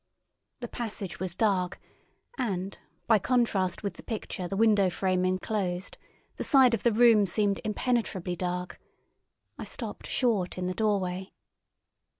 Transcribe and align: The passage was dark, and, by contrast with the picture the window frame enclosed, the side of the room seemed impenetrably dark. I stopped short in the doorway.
The 0.61 0.67
passage 0.67 1.19
was 1.19 1.35
dark, 1.35 1.79
and, 2.35 2.75
by 3.05 3.19
contrast 3.19 3.83
with 3.83 3.93
the 3.97 4.01
picture 4.03 4.47
the 4.47 4.57
window 4.57 4.89
frame 4.89 5.23
enclosed, 5.25 5.95
the 6.37 6.43
side 6.43 6.73
of 6.73 6.81
the 6.81 6.91
room 6.91 7.27
seemed 7.27 7.61
impenetrably 7.63 8.35
dark. 8.35 8.81
I 9.59 9.63
stopped 9.63 10.07
short 10.07 10.57
in 10.57 10.65
the 10.65 10.73
doorway. 10.73 11.33